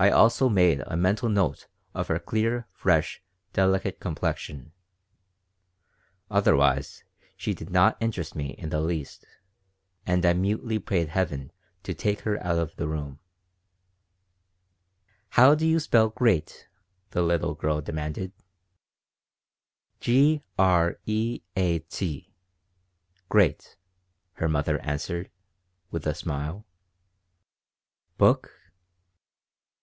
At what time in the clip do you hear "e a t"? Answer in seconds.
21.06-22.32